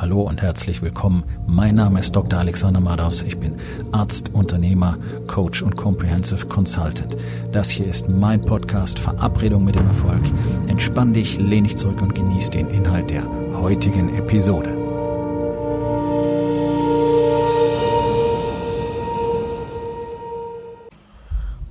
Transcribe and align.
Hallo 0.00 0.20
und 0.22 0.42
herzlich 0.42 0.80
willkommen. 0.80 1.24
Mein 1.48 1.74
Name 1.74 1.98
ist 1.98 2.14
Dr. 2.14 2.38
Alexander 2.38 2.78
Madaus. 2.78 3.20
Ich 3.22 3.36
bin 3.36 3.56
Arzt, 3.90 4.32
Unternehmer, 4.32 4.96
Coach 5.26 5.60
und 5.60 5.76
Comprehensive 5.76 6.46
Consultant. 6.46 7.16
Das 7.50 7.68
hier 7.68 7.88
ist 7.88 8.08
mein 8.08 8.40
Podcast 8.40 9.00
Verabredung 9.00 9.64
mit 9.64 9.74
dem 9.74 9.88
Erfolg. 9.88 10.22
Entspann 10.68 11.14
dich, 11.14 11.38
lehn 11.38 11.64
dich 11.64 11.76
zurück 11.76 12.00
und 12.00 12.14
genieß 12.14 12.50
den 12.50 12.68
Inhalt 12.68 13.10
der 13.10 13.24
heutigen 13.54 14.14
Episode. 14.14 14.76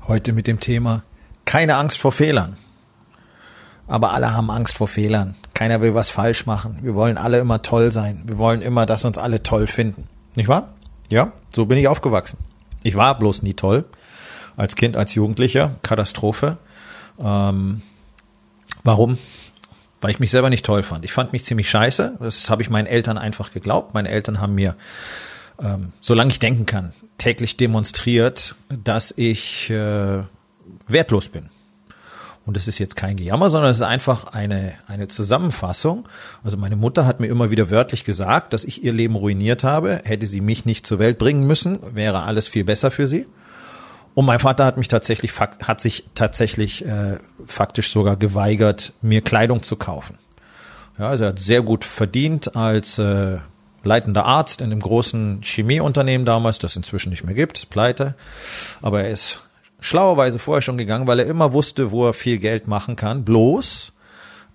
Heute 0.06 0.34
mit 0.34 0.48
dem 0.48 0.60
Thema 0.60 1.04
keine 1.46 1.78
Angst 1.78 1.98
vor 1.98 2.12
Fehlern. 2.12 2.58
Aber 3.88 4.12
alle 4.12 4.34
haben 4.34 4.52
Angst 4.52 4.76
vor 4.76 4.90
Fehlern. 4.90 5.36
Keiner 5.58 5.82
will 5.82 5.96
was 5.96 6.12
falsch 6.12 6.46
machen. 6.46 6.78
Wir 6.84 6.94
wollen 6.94 7.18
alle 7.18 7.40
immer 7.40 7.64
toll 7.64 7.90
sein. 7.90 8.22
Wir 8.28 8.38
wollen 8.38 8.62
immer, 8.62 8.86
dass 8.86 9.06
uns 9.06 9.18
alle 9.18 9.42
toll 9.42 9.66
finden. 9.66 10.08
Nicht 10.36 10.48
wahr? 10.48 10.76
Ja, 11.10 11.32
so 11.50 11.66
bin 11.66 11.80
ich 11.80 11.88
aufgewachsen. 11.88 12.38
Ich 12.84 12.94
war 12.94 13.18
bloß 13.18 13.42
nie 13.42 13.56
toll. 13.56 13.86
Als 14.56 14.76
Kind, 14.76 14.96
als 14.96 15.16
Jugendlicher. 15.16 15.72
Katastrophe. 15.82 16.60
Ähm, 17.20 17.82
warum? 18.84 19.18
Weil 20.00 20.12
ich 20.12 20.20
mich 20.20 20.30
selber 20.30 20.52
nicht 20.52 20.64
toll 20.64 20.84
fand. 20.84 21.06
Ich 21.06 21.12
fand 21.12 21.34
mich 21.34 21.44
ziemlich 21.44 21.68
scheiße. 21.72 22.18
Das 22.20 22.52
habe 22.52 22.62
ich 22.62 22.70
meinen 22.70 22.86
Eltern 22.86 23.18
einfach 23.18 23.52
geglaubt. 23.52 23.96
Meine 23.96 24.10
Eltern 24.10 24.40
haben 24.40 24.54
mir, 24.54 24.76
ähm, 25.60 25.92
solange 26.02 26.30
ich 26.30 26.38
denken 26.38 26.68
kann, 26.68 26.94
täglich 27.18 27.58
demonstriert, 27.58 28.54
dass 28.70 29.12
ich 29.18 29.72
äh, 29.72 30.22
wertlos 30.88 31.30
bin. 31.30 31.50
Und 32.48 32.56
das 32.56 32.70
ist 32.70 32.80
jetzt 32.80 32.96
kein 32.96 33.18
Gejammer, 33.18 33.50
sondern 33.50 33.70
es 33.70 33.78
ist 33.78 33.84
einfach 33.84 34.28
eine, 34.28 34.74
eine 34.88 35.10
Zusammenfassung. 35.10 36.08
Also 36.46 36.56
meine 36.56 36.78
Mutter 36.78 37.06
hat 37.06 37.20
mir 37.20 37.28
immer 37.28 37.52
wieder 37.52 37.70
wörtlich 37.70 38.06
gesagt, 38.06 38.54
dass 38.54 38.64
ich 38.64 38.86
ihr 38.86 38.94
Leben 38.94 39.18
ruiniert 39.18 39.66
habe. 39.66 40.00
Hätte 40.06 40.28
sie 40.28 40.40
mich 40.40 40.66
nicht 40.66 40.88
zur 40.88 40.98
Welt 40.98 41.18
bringen 41.18 41.46
müssen, 41.46 41.80
wäre 41.94 42.24
alles 42.24 42.48
viel 42.48 42.64
besser 42.64 42.90
für 42.90 43.06
sie. 43.06 43.26
Und 44.16 44.26
mein 44.26 44.40
Vater 44.40 44.64
hat 44.64 44.78
mich 44.78 44.88
tatsächlich, 44.88 45.38
hat 45.38 45.82
sich 45.82 46.06
tatsächlich 46.16 46.86
äh, 46.86 47.18
faktisch 47.46 47.92
sogar 47.92 48.16
geweigert, 48.16 48.94
mir 49.02 49.22
Kleidung 49.22 49.62
zu 49.62 49.76
kaufen. 49.76 50.18
Ja, 50.98 51.10
also 51.10 51.26
er 51.26 51.32
hat 51.32 51.40
sehr 51.40 51.62
gut 51.62 51.84
verdient 51.84 52.56
als 52.56 52.98
äh, 52.98 53.40
leitender 53.84 54.26
Arzt 54.26 54.62
in 54.62 54.72
einem 54.72 54.80
großen 54.80 55.42
Chemieunternehmen 55.44 56.26
damals, 56.26 56.60
das 56.60 56.78
inzwischen 56.78 57.10
nicht 57.10 57.26
mehr 57.26 57.36
gibt, 57.36 57.70
pleite. 57.70 58.16
Aber 58.82 59.04
er 59.04 59.10
ist 59.10 59.47
schlauerweise 59.80 60.40
vorher 60.40 60.62
schon 60.62 60.78
gegangen, 60.78 61.08
weil 61.08 61.20
er 61.20 61.28
immer 61.28 61.54
wusste, 61.54 61.92
wo 61.92 62.08
er 62.08 62.14
viel 62.14 62.40
Geld 62.40 62.68
machen 62.68 62.96
kann. 62.96 63.24
Bloß, 63.24 63.94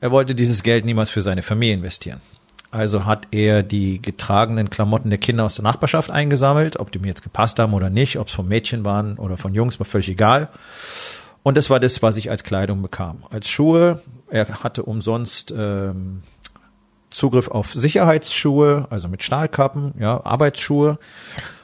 er 0.01 0.11
wollte 0.11 0.35
dieses 0.35 0.63
Geld 0.63 0.85
niemals 0.85 1.11
für 1.11 1.23
seine 1.23 1.43
Familie 1.43 1.75
investieren. 1.75 2.21
Also 2.71 3.05
hat 3.05 3.29
er 3.33 3.63
die 3.63 4.01
getragenen 4.01 4.71
Klamotten 4.71 5.11
der 5.11 5.19
Kinder 5.19 5.45
aus 5.45 5.57
der 5.57 5.65
Nachbarschaft 5.65 6.11
eingesammelt, 6.11 6.81
ob 6.81 6.91
die 6.91 6.99
mir 6.99 7.09
jetzt 7.09 7.23
gepasst 7.23 7.59
haben 7.59 7.75
oder 7.75 7.91
nicht, 7.91 8.19
ob 8.19 8.29
es 8.29 8.35
von 8.35 8.49
Mädchen 8.49 8.85
waren 8.85 9.19
oder 9.19 9.37
von 9.37 9.55
Jungs, 9.55 9.79
war 9.79 9.85
völlig 9.85 10.09
egal. 10.09 10.49
Und 11.43 11.57
das 11.57 11.69
war 11.69 11.81
das, 11.81 12.03
was 12.03 12.17
ich 12.17 12.31
als 12.31 12.45
Kleidung 12.45 12.81
bekam. 12.81 13.25
Als 13.31 13.51
Schuhe, 13.51 14.01
er 14.31 14.49
hatte 14.63 14.85
umsonst 14.85 15.53
ähm, 15.55 16.23
Zugriff 17.11 17.49
auf 17.49 17.75
Sicherheitsschuhe, 17.75 18.87
also 18.89 19.09
mit 19.09 19.23
Stahlkappen, 19.23 19.93
ja, 19.99 20.25
Arbeitsschuhe 20.25 20.99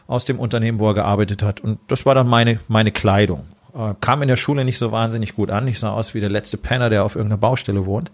aus 0.09 0.25
dem 0.25 0.41
Unternehmen, 0.41 0.81
wo 0.81 0.89
er 0.89 0.95
gearbeitet 0.95 1.43
hat. 1.43 1.61
Und 1.61 1.79
das 1.87 2.05
war 2.05 2.17
dann 2.17 2.27
meine, 2.27 2.59
meine 2.67 2.91
Kleidung. 2.91 3.45
Äh, 3.75 3.95
kam 4.01 4.23
in 4.23 4.29
der 4.29 4.37
Schule 4.37 4.65
nicht 4.65 4.79
so 4.79 4.91
wahnsinnig 4.91 5.37
gut 5.37 5.51
an. 5.51 5.69
Ich 5.69 5.79
sah 5.79 5.93
aus 5.93 6.15
wie 6.15 6.21
der 6.21 6.31
letzte 6.31 6.57
Penner, 6.57 6.91
der 6.91 7.05
auf 7.05 7.15
irgendeiner 7.15 7.39
Baustelle 7.39 7.87
wohnt. 7.87 8.11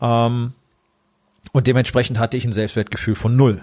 Ähm, 0.00 0.52
und 1.52 1.66
dementsprechend 1.66 2.18
hatte 2.18 2.36
ich 2.36 2.46
ein 2.46 2.52
Selbstwertgefühl 2.52 3.16
von 3.16 3.36
null. 3.36 3.60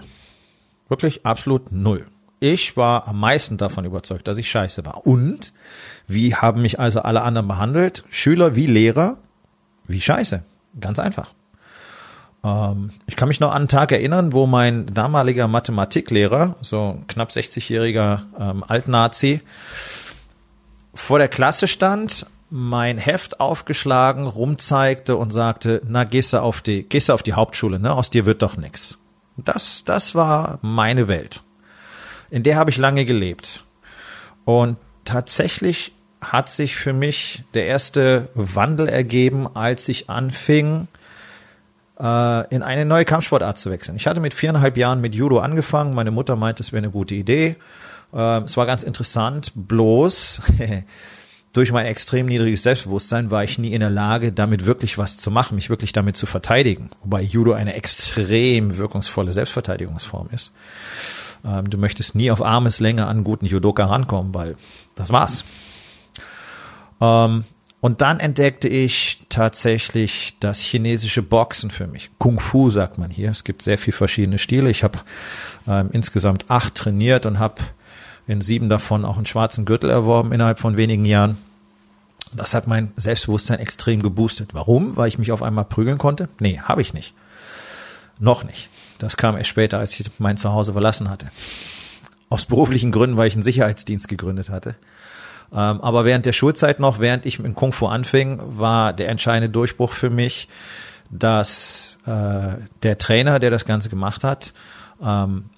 Wirklich 0.88 1.26
absolut 1.26 1.72
null. 1.72 2.06
Ich 2.38 2.76
war 2.76 3.08
am 3.08 3.18
meisten 3.18 3.56
davon 3.56 3.84
überzeugt, 3.84 4.28
dass 4.28 4.36
ich 4.36 4.50
scheiße 4.50 4.84
war. 4.84 5.06
Und 5.06 5.52
wie 6.06 6.34
haben 6.34 6.60
mich 6.60 6.78
also 6.78 7.00
alle 7.00 7.22
anderen 7.22 7.48
behandelt? 7.48 8.04
Schüler 8.10 8.56
wie 8.56 8.66
Lehrer? 8.66 9.16
Wie 9.86 10.00
scheiße. 10.00 10.42
Ganz 10.80 10.98
einfach. 10.98 11.32
Ähm, 12.44 12.90
ich 13.06 13.16
kann 13.16 13.28
mich 13.28 13.40
noch 13.40 13.50
an 13.50 13.62
einen 13.62 13.68
Tag 13.68 13.92
erinnern, 13.92 14.32
wo 14.32 14.46
mein 14.46 14.86
damaliger 14.86 15.48
Mathematiklehrer, 15.48 16.56
so 16.60 16.98
knapp 17.08 17.30
60-jähriger 17.30 18.22
ähm, 18.38 18.64
Altnazi, 18.66 19.40
vor 20.94 21.18
der 21.18 21.28
Klasse 21.28 21.68
stand, 21.68 22.26
mein 22.50 22.98
Heft 22.98 23.40
aufgeschlagen, 23.40 24.26
rumzeigte 24.26 25.16
und 25.16 25.30
sagte, 25.30 25.80
na, 25.86 26.04
gehst 26.04 26.34
du 26.34 26.42
auf 26.42 26.60
die, 26.60 26.82
gehst 26.82 27.08
du 27.08 27.14
auf 27.14 27.22
die 27.22 27.32
Hauptschule, 27.32 27.78
ne? 27.78 27.94
Aus 27.94 28.10
dir 28.10 28.26
wird 28.26 28.42
doch 28.42 28.58
nix. 28.58 28.98
Das, 29.38 29.84
das 29.84 30.14
war 30.14 30.58
meine 30.60 31.08
Welt. 31.08 31.42
In 32.30 32.42
der 32.42 32.56
habe 32.56 32.68
ich 32.68 32.76
lange 32.76 33.06
gelebt. 33.06 33.64
Und 34.44 34.76
tatsächlich 35.04 35.92
hat 36.20 36.50
sich 36.50 36.76
für 36.76 36.92
mich 36.92 37.42
der 37.54 37.66
erste 37.66 38.28
Wandel 38.34 38.88
ergeben, 38.88 39.48
als 39.56 39.88
ich 39.88 40.10
anfing, 40.10 40.88
äh, 42.02 42.54
in 42.54 42.62
eine 42.62 42.84
neue 42.84 43.04
Kampfsportart 43.04 43.56
zu 43.56 43.70
wechseln. 43.70 43.96
Ich 43.96 44.06
hatte 44.06 44.20
mit 44.20 44.34
viereinhalb 44.34 44.76
Jahren 44.76 45.00
mit 45.00 45.14
Judo 45.14 45.38
angefangen. 45.38 45.94
Meine 45.94 46.10
Mutter 46.10 46.36
meinte, 46.36 46.62
es 46.62 46.72
wäre 46.72 46.82
eine 46.82 46.90
gute 46.90 47.14
Idee. 47.14 47.56
Äh, 48.12 48.42
es 48.42 48.56
war 48.56 48.66
ganz 48.66 48.82
interessant, 48.82 49.52
bloß 49.54 50.42
durch 51.52 51.70
mein 51.70 51.86
extrem 51.86 52.26
niedriges 52.26 52.64
Selbstbewusstsein 52.64 53.30
war 53.30 53.44
ich 53.44 53.58
nie 53.58 53.72
in 53.72 53.80
der 53.80 53.90
Lage, 53.90 54.32
damit 54.32 54.66
wirklich 54.66 54.98
was 54.98 55.16
zu 55.16 55.30
machen, 55.30 55.54
mich 55.54 55.70
wirklich 55.70 55.92
damit 55.92 56.16
zu 56.16 56.26
verteidigen. 56.26 56.90
Wobei 57.02 57.22
Judo 57.22 57.52
eine 57.52 57.74
extrem 57.74 58.78
wirkungsvolle 58.78 59.32
Selbstverteidigungsform 59.32 60.28
ist. 60.32 60.52
Ähm, 61.44 61.70
du 61.70 61.78
möchtest 61.78 62.14
nie 62.16 62.30
auf 62.30 62.42
Armeslänge 62.42 63.06
an 63.06 63.22
guten 63.22 63.46
Judoka 63.46 63.84
rankommen, 63.84 64.34
weil 64.34 64.56
das 64.96 65.12
war's. 65.12 65.44
Ähm, 67.00 67.44
und 67.82 68.00
dann 68.00 68.20
entdeckte 68.20 68.68
ich 68.68 69.24
tatsächlich 69.28 70.36
das 70.38 70.60
chinesische 70.60 71.20
Boxen 71.20 71.72
für 71.72 71.88
mich. 71.88 72.10
Kung 72.16 72.38
Fu 72.38 72.70
sagt 72.70 72.96
man 72.96 73.10
hier. 73.10 73.28
Es 73.32 73.42
gibt 73.42 73.60
sehr 73.60 73.76
viele 73.76 73.96
verschiedene 73.96 74.38
Stile. 74.38 74.70
Ich 74.70 74.84
habe 74.84 75.00
ähm, 75.66 75.90
insgesamt 75.90 76.48
acht 76.48 76.76
trainiert 76.76 77.26
und 77.26 77.40
habe 77.40 77.56
in 78.28 78.40
sieben 78.40 78.68
davon 78.68 79.04
auch 79.04 79.16
einen 79.16 79.26
schwarzen 79.26 79.64
Gürtel 79.64 79.90
erworben 79.90 80.30
innerhalb 80.30 80.60
von 80.60 80.76
wenigen 80.76 81.04
Jahren. 81.04 81.38
Das 82.32 82.54
hat 82.54 82.68
mein 82.68 82.92
Selbstbewusstsein 82.94 83.58
extrem 83.58 84.00
geboostet. 84.00 84.54
Warum? 84.54 84.96
Weil 84.96 85.08
ich 85.08 85.18
mich 85.18 85.32
auf 85.32 85.42
einmal 85.42 85.64
prügeln 85.64 85.98
konnte? 85.98 86.28
Nee, 86.38 86.60
habe 86.60 86.82
ich 86.82 86.94
nicht. 86.94 87.14
Noch 88.20 88.44
nicht. 88.44 88.68
Das 88.98 89.16
kam 89.16 89.36
erst 89.36 89.50
später, 89.50 89.80
als 89.80 89.98
ich 89.98 90.08
mein 90.20 90.36
Zuhause 90.36 90.70
verlassen 90.70 91.10
hatte. 91.10 91.32
Aus 92.28 92.44
beruflichen 92.44 92.92
Gründen, 92.92 93.16
weil 93.16 93.26
ich 93.26 93.34
einen 93.34 93.42
Sicherheitsdienst 93.42 94.06
gegründet 94.06 94.50
hatte. 94.50 94.76
Ähm, 95.52 95.80
aber 95.80 96.04
während 96.04 96.24
der 96.26 96.32
Schulzeit 96.32 96.80
noch, 96.80 96.98
während 96.98 97.26
ich 97.26 97.38
mit 97.38 97.54
Kung 97.54 97.72
Fu 97.72 97.86
anfing, 97.86 98.40
war 98.42 98.92
der 98.92 99.08
entscheidende 99.08 99.50
Durchbruch 99.50 99.92
für 99.92 100.10
mich, 100.10 100.48
dass 101.10 101.98
äh, 102.06 102.56
der 102.82 102.98
Trainer, 102.98 103.38
der 103.38 103.50
das 103.50 103.66
Ganze 103.66 103.90
gemacht 103.90 104.24
hat, 104.24 104.54
ähm, 105.02 105.50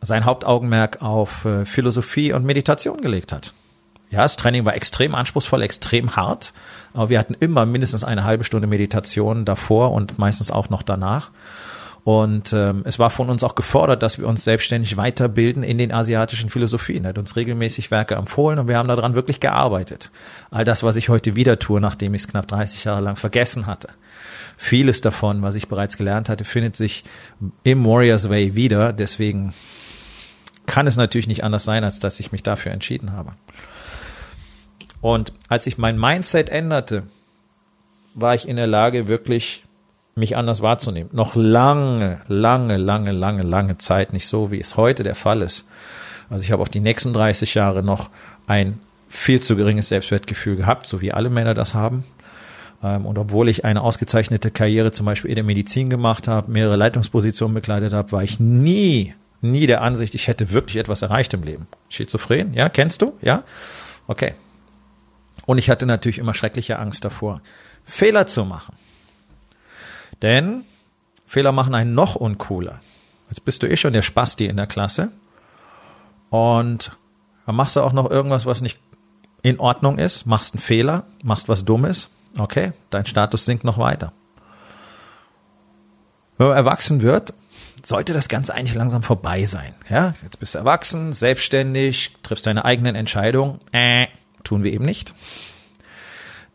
sein 0.00 0.24
Hauptaugenmerk 0.24 1.02
auf 1.02 1.44
äh, 1.44 1.66
Philosophie 1.66 2.32
und 2.32 2.44
Meditation 2.44 3.00
gelegt 3.00 3.32
hat. 3.32 3.52
Ja, 4.10 4.22
das 4.22 4.36
Training 4.36 4.64
war 4.64 4.74
extrem 4.74 5.14
anspruchsvoll, 5.14 5.62
extrem 5.62 6.16
hart, 6.16 6.52
aber 6.92 7.08
wir 7.08 7.18
hatten 7.18 7.34
immer 7.34 7.64
mindestens 7.64 8.04
eine 8.04 8.24
halbe 8.24 8.44
Stunde 8.44 8.66
Meditation 8.66 9.44
davor 9.44 9.92
und 9.92 10.18
meistens 10.18 10.50
auch 10.50 10.68
noch 10.68 10.82
danach. 10.82 11.30
Und 12.04 12.52
ähm, 12.52 12.82
es 12.84 12.98
war 12.98 13.10
von 13.10 13.30
uns 13.30 13.44
auch 13.44 13.54
gefordert, 13.54 14.02
dass 14.02 14.18
wir 14.18 14.26
uns 14.26 14.42
selbstständig 14.42 14.96
weiterbilden 14.96 15.62
in 15.62 15.78
den 15.78 15.92
asiatischen 15.92 16.50
Philosophien. 16.50 17.04
Er 17.04 17.10
hat 17.10 17.18
uns 17.18 17.36
regelmäßig 17.36 17.92
Werke 17.92 18.16
empfohlen 18.16 18.58
und 18.58 18.66
wir 18.66 18.76
haben 18.76 18.88
daran 18.88 19.14
wirklich 19.14 19.38
gearbeitet. 19.38 20.10
All 20.50 20.64
das, 20.64 20.82
was 20.82 20.96
ich 20.96 21.08
heute 21.08 21.36
wieder 21.36 21.60
tue, 21.60 21.80
nachdem 21.80 22.14
ich 22.14 22.22
es 22.22 22.28
knapp 22.28 22.48
30 22.48 22.84
Jahre 22.84 23.02
lang 23.02 23.14
vergessen 23.14 23.66
hatte. 23.66 23.88
Vieles 24.56 25.00
davon, 25.00 25.42
was 25.42 25.54
ich 25.54 25.68
bereits 25.68 25.96
gelernt 25.96 26.28
hatte, 26.28 26.44
findet 26.44 26.74
sich 26.74 27.04
im 27.62 27.84
Warriors 27.84 28.28
Way 28.28 28.56
wieder. 28.56 28.92
Deswegen 28.92 29.54
kann 30.66 30.88
es 30.88 30.96
natürlich 30.96 31.28
nicht 31.28 31.44
anders 31.44 31.64
sein, 31.64 31.84
als 31.84 32.00
dass 32.00 32.18
ich 32.18 32.32
mich 32.32 32.42
dafür 32.42 32.72
entschieden 32.72 33.12
habe. 33.12 33.32
Und 35.00 35.32
als 35.48 35.68
ich 35.68 35.78
mein 35.78 35.98
Mindset 35.98 36.48
änderte, 36.48 37.04
war 38.14 38.34
ich 38.34 38.48
in 38.48 38.56
der 38.56 38.66
Lage, 38.66 39.08
wirklich 39.08 39.64
mich 40.14 40.36
anders 40.36 40.60
wahrzunehmen. 40.60 41.10
Noch 41.12 41.34
lange, 41.36 42.20
lange, 42.28 42.76
lange, 42.76 43.12
lange, 43.12 43.42
lange 43.42 43.78
Zeit 43.78 44.12
nicht 44.12 44.26
so, 44.26 44.50
wie 44.50 44.60
es 44.60 44.76
heute 44.76 45.02
der 45.02 45.14
Fall 45.14 45.42
ist. 45.42 45.64
Also 46.28 46.44
ich 46.44 46.52
habe 46.52 46.62
auch 46.62 46.68
die 46.68 46.80
nächsten 46.80 47.12
30 47.12 47.54
Jahre 47.54 47.82
noch 47.82 48.10
ein 48.46 48.78
viel 49.08 49.40
zu 49.40 49.56
geringes 49.56 49.88
Selbstwertgefühl 49.88 50.56
gehabt, 50.56 50.86
so 50.86 51.00
wie 51.00 51.12
alle 51.12 51.30
Männer 51.30 51.54
das 51.54 51.74
haben. 51.74 52.04
Ähm, 52.82 53.06
und 53.06 53.18
obwohl 53.18 53.48
ich 53.48 53.64
eine 53.64 53.82
ausgezeichnete 53.82 54.50
Karriere 54.50 54.92
zum 54.92 55.06
Beispiel 55.06 55.30
in 55.30 55.36
der 55.36 55.44
Medizin 55.44 55.90
gemacht 55.90 56.28
habe, 56.28 56.50
mehrere 56.50 56.76
Leitungspositionen 56.76 57.54
bekleidet 57.54 57.92
habe, 57.92 58.12
war 58.12 58.22
ich 58.22 58.40
nie, 58.40 59.14
nie 59.40 59.66
der 59.66 59.82
Ansicht, 59.82 60.14
ich 60.14 60.28
hätte 60.28 60.50
wirklich 60.50 60.76
etwas 60.76 61.02
erreicht 61.02 61.34
im 61.34 61.42
Leben. 61.42 61.66
Schizophren, 61.88 62.54
ja, 62.54 62.68
kennst 62.68 63.02
du? 63.02 63.12
Ja? 63.20 63.44
Okay. 64.06 64.34
Und 65.46 65.58
ich 65.58 65.70
hatte 65.70 65.86
natürlich 65.86 66.18
immer 66.18 66.34
schreckliche 66.34 66.78
Angst 66.78 67.04
davor, 67.04 67.42
Fehler 67.84 68.26
zu 68.26 68.44
machen. 68.44 68.74
Denn 70.22 70.64
Fehler 71.26 71.52
machen 71.52 71.74
einen 71.74 71.94
noch 71.94 72.14
uncooler. 72.14 72.80
Jetzt 73.28 73.44
bist 73.44 73.62
du 73.62 73.68
eh 73.68 73.76
schon 73.76 73.92
der 73.92 74.02
Spasti 74.02 74.46
in 74.46 74.56
der 74.56 74.66
Klasse 74.66 75.10
und 76.30 76.96
dann 77.46 77.56
machst 77.56 77.76
du 77.76 77.80
auch 77.80 77.92
noch 77.92 78.10
irgendwas, 78.10 78.46
was 78.46 78.60
nicht 78.60 78.78
in 79.42 79.58
Ordnung 79.58 79.98
ist, 79.98 80.26
machst 80.26 80.54
einen 80.54 80.62
Fehler, 80.62 81.04
machst 81.22 81.48
was 81.48 81.64
Dummes, 81.64 82.08
okay, 82.38 82.72
dein 82.90 83.06
Status 83.06 83.44
sinkt 83.44 83.64
noch 83.64 83.78
weiter. 83.78 84.12
Wenn 86.38 86.48
man 86.48 86.56
erwachsen 86.56 87.02
wird, 87.02 87.34
sollte 87.84 88.12
das 88.12 88.28
Ganze 88.28 88.54
eigentlich 88.54 88.74
langsam 88.74 89.02
vorbei 89.02 89.44
sein. 89.44 89.74
Ja, 89.88 90.14
jetzt 90.22 90.38
bist 90.38 90.54
du 90.54 90.58
erwachsen, 90.58 91.12
selbstständig, 91.12 92.16
triffst 92.22 92.46
deine 92.46 92.64
eigenen 92.64 92.94
Entscheidungen. 92.94 93.60
Äh, 93.72 94.06
tun 94.44 94.62
wir 94.62 94.72
eben 94.72 94.84
nicht. 94.84 95.14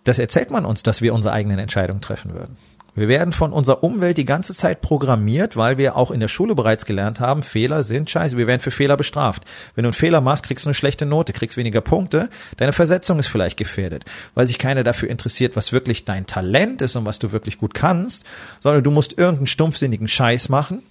Das 0.03 0.19
erzählt 0.19 0.51
man 0.51 0.65
uns, 0.65 0.83
dass 0.83 1.01
wir 1.01 1.13
unsere 1.13 1.33
eigenen 1.33 1.59
Entscheidungen 1.59 2.01
treffen 2.01 2.33
würden. 2.33 2.57
Wir 2.97 3.07
werden 3.07 3.31
von 3.31 3.53
unserer 3.53 3.83
Umwelt 3.83 4.17
die 4.17 4.25
ganze 4.25 4.55
Zeit 4.55 4.81
programmiert, 4.81 5.55
weil 5.55 5.77
wir 5.77 5.95
auch 5.95 6.09
in 6.09 6.19
der 6.19 6.27
Schule 6.27 6.55
bereits 6.55 6.83
gelernt 6.83 7.19
haben, 7.19 7.43
Fehler 7.43 7.83
sind 7.83 8.09
scheiße, 8.09 8.37
wir 8.37 8.47
werden 8.47 8.59
für 8.59 8.71
Fehler 8.71 8.97
bestraft. 8.97 9.43
Wenn 9.75 9.83
du 9.83 9.89
einen 9.89 9.93
Fehler 9.93 10.19
machst, 10.19 10.45
kriegst 10.45 10.65
du 10.65 10.69
eine 10.69 10.73
schlechte 10.73 11.05
Note, 11.05 11.31
kriegst 11.31 11.57
weniger 11.57 11.81
Punkte, 11.81 12.27
deine 12.57 12.73
Versetzung 12.73 13.19
ist 13.19 13.27
vielleicht 13.27 13.55
gefährdet, 13.55 14.03
weil 14.33 14.47
sich 14.47 14.57
keiner 14.57 14.83
dafür 14.83 15.11
interessiert, 15.11 15.55
was 15.55 15.71
wirklich 15.71 16.05
dein 16.05 16.25
Talent 16.25 16.81
ist 16.81 16.95
und 16.95 17.05
was 17.05 17.19
du 17.19 17.31
wirklich 17.31 17.59
gut 17.59 17.75
kannst, 17.75 18.23
sondern 18.61 18.83
du 18.83 18.89
musst 18.89 19.15
irgendeinen 19.15 19.45
stumpfsinnigen 19.45 20.07
Scheiß 20.07 20.49
machen 20.49 20.81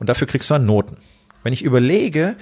und 0.00 0.08
dafür 0.08 0.26
kriegst 0.26 0.50
du 0.50 0.54
dann 0.54 0.66
Noten. 0.66 0.96
Wenn 1.44 1.52
ich 1.52 1.62
überlege, 1.62 2.34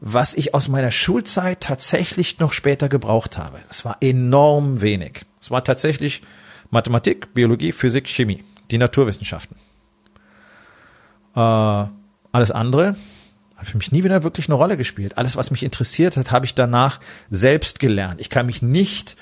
was 0.00 0.32
ich 0.32 0.54
aus 0.54 0.68
meiner 0.68 0.92
Schulzeit 0.92 1.60
tatsächlich 1.60 2.38
noch 2.38 2.54
später 2.54 2.88
gebraucht 2.88 3.36
habe, 3.36 3.58
es 3.68 3.84
war 3.84 3.98
enorm 4.00 4.80
wenig. 4.80 5.26
Es 5.42 5.50
war 5.50 5.62
tatsächlich 5.62 6.22
Mathematik, 6.70 7.32
Biologie, 7.34 7.72
Physik, 7.72 8.08
Chemie, 8.08 8.44
die 8.70 8.78
Naturwissenschaften. 8.78 9.56
Äh, 11.34 11.40
alles 11.40 12.50
andere 12.50 12.96
hat 13.56 13.66
für 13.66 13.76
mich 13.76 13.92
nie 13.92 14.04
wieder 14.04 14.22
wirklich 14.22 14.48
eine 14.48 14.54
Rolle 14.54 14.76
gespielt. 14.76 15.16
Alles, 15.16 15.36
was 15.36 15.50
mich 15.50 15.62
interessiert 15.62 16.16
hat, 16.16 16.30
habe 16.30 16.44
ich 16.44 16.54
danach 16.54 17.00
selbst 17.30 17.78
gelernt. 17.78 18.20
Ich 18.20 18.30
kann 18.30 18.46
mich 18.46 18.62
nicht 18.62 19.16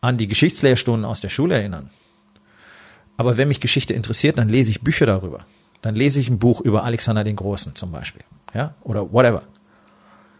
an 0.00 0.16
die 0.16 0.26
Geschichtslehrstunden 0.26 1.04
aus 1.04 1.20
der 1.20 1.28
Schule 1.28 1.54
erinnern. 1.54 1.90
Aber 3.16 3.36
wenn 3.36 3.48
mich 3.48 3.60
Geschichte 3.60 3.94
interessiert, 3.94 4.38
dann 4.38 4.48
lese 4.48 4.70
ich 4.70 4.82
Bücher 4.82 5.06
darüber. 5.06 5.46
Dann 5.82 5.94
lese 5.94 6.20
ich 6.20 6.28
ein 6.28 6.38
Buch 6.38 6.60
über 6.60 6.84
Alexander 6.84 7.24
den 7.24 7.36
Großen 7.36 7.74
zum 7.74 7.92
Beispiel. 7.92 8.22
Ja, 8.54 8.74
oder 8.82 9.12
whatever. 9.12 9.42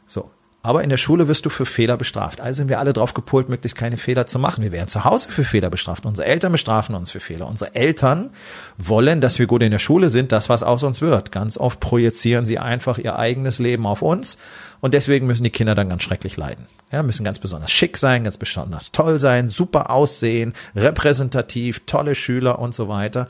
So. 0.07 0.31
Aber 0.67 0.83
in 0.83 0.91
der 0.91 0.97
Schule 0.97 1.29
wirst 1.29 1.47
du 1.47 1.49
für 1.49 1.65
Fehler 1.65 1.97
bestraft. 1.97 2.41
Also 2.41 2.57
sind 2.57 2.69
wir 2.69 2.81
alle 2.81 2.93
drauf 2.93 3.15
gepolt, 3.15 3.49
möglichst 3.49 3.79
keine 3.79 3.99
Fehler 3.99 4.27
zu 4.27 4.41
machen. 4.41 4.65
Wir 4.65 4.73
werden 4.73 4.89
zu 4.89 5.05
Hause 5.05 5.29
für 5.29 5.45
Fehler 5.45 5.71
bestraft. 5.71 6.05
Unsere 6.05 6.27
Eltern 6.27 6.51
bestrafen 6.51 6.97
uns 6.97 7.13
für 7.13 7.21
Fehler. 7.21 7.47
Unsere 7.47 7.77
Eltern 7.77 8.31
wollen, 8.77 9.21
dass 9.21 9.39
wir 9.39 9.47
gut 9.47 9.63
in 9.63 9.71
der 9.71 9.79
Schule 9.79 10.11
sind, 10.11 10.33
das, 10.33 10.49
was 10.49 10.65
aus 10.65 10.83
uns 10.83 11.01
wird. 11.01 11.31
Ganz 11.31 11.57
oft 11.57 11.79
projizieren 11.79 12.47
sie 12.47 12.59
einfach 12.59 12.99
ihr 12.99 13.17
eigenes 13.17 13.61
Leben 13.61 13.87
auf 13.87 14.03
uns. 14.03 14.39
Und 14.81 14.95
deswegen 14.95 15.27
müssen 15.27 15.45
die 15.45 15.51
Kinder 15.51 15.75
dann 15.75 15.89
ganz 15.89 16.03
schrecklich 16.03 16.37
leiden. 16.37 16.67
Ja, 16.93 17.03
müssen 17.03 17.25
ganz 17.25 17.39
besonders 17.39 17.73
schick 17.73 17.97
sein, 17.97 18.25
ganz 18.25 18.37
besonders 18.37 18.93
toll 18.93 19.19
sein, 19.19 19.49
super 19.49 19.91
aussehen, 19.91 20.53
repräsentativ, 20.77 21.83
tolle 21.87 22.15
Schüler 22.15 22.59
und 22.61 22.75
so 22.75 22.89
weiter, 22.89 23.27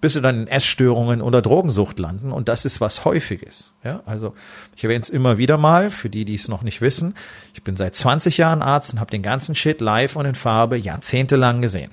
bis 0.00 0.12
sie 0.12 0.20
dann 0.20 0.42
in 0.42 0.48
Essstörungen 0.48 1.22
oder 1.22 1.40
Drogensucht 1.40 1.98
landen. 1.98 2.30
Und 2.30 2.48
das 2.48 2.64
ist 2.64 2.80
was 2.80 3.04
Häufiges. 3.04 3.72
Ja, 3.82 4.02
also 4.04 4.34
ich 4.76 4.84
erwähne 4.84 5.02
es 5.02 5.08
immer 5.08 5.38
wieder 5.38 5.56
mal, 5.56 5.90
für 5.90 6.10
die, 6.10 6.24
die 6.26 6.34
es 6.34 6.48
noch 6.48 6.62
nicht 6.62 6.80
wissen. 6.82 7.14
Ich 7.54 7.62
bin 7.62 7.76
seit 7.76 7.96
20 7.96 8.36
Jahren 8.36 8.60
Arzt 8.60 8.92
und 8.92 9.00
habe 9.00 9.10
den 9.10 9.22
ganzen 9.22 9.54
Shit 9.54 9.80
live 9.80 10.16
und 10.16 10.26
in 10.26 10.34
Farbe 10.34 10.76
jahrzehntelang 10.76 11.62
gesehen. 11.62 11.90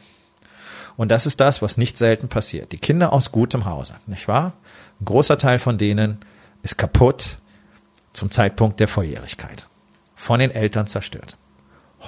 Und 0.98 1.10
das 1.10 1.26
ist 1.26 1.40
das, 1.40 1.62
was 1.62 1.78
nicht 1.78 1.98
selten 1.98 2.28
passiert. 2.28 2.72
Die 2.72 2.80
Kinder 2.80 3.14
aus 3.14 3.32
gutem 3.32 3.66
Hause, 3.66 3.96
nicht 4.08 4.28
wahr? 4.28 4.54
Ein 5.00 5.06
großer 5.06 5.38
Teil 5.38 5.60
von 5.60 5.78
denen 5.78 6.18
ist 6.64 6.78
kaputt 6.78 7.38
zum 8.18 8.32
Zeitpunkt 8.32 8.80
der 8.80 8.88
Volljährigkeit 8.88 9.68
von 10.16 10.40
den 10.40 10.50
Eltern 10.50 10.88
zerstört. 10.88 11.38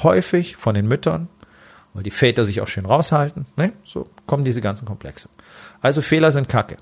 Häufig 0.01 0.55
von 0.55 0.73
den 0.73 0.87
Müttern, 0.87 1.29
weil 1.93 2.01
die 2.01 2.09
Väter 2.09 2.45
sich 2.45 2.61
auch 2.61 2.67
schön 2.67 2.87
raushalten. 2.87 3.45
Ne? 3.57 3.73
So 3.83 4.09
kommen 4.25 4.43
diese 4.43 4.59
ganzen 4.59 4.87
Komplexe. 4.87 5.29
Also 5.81 6.01
Fehler 6.01 6.31
sind 6.31 6.49
Kacke. 6.49 6.77